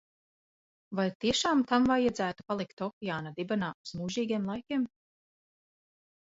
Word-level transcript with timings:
Vai 0.99 1.05
tiešām 1.25 1.61
tam 1.73 1.85
vajadzētu 1.91 2.47
palikt 2.49 2.83
okeāna 2.87 3.35
dibenā 3.43 3.71
uz 3.87 3.95
mūžīgiem 4.03 4.51
laikiem? 4.55 4.91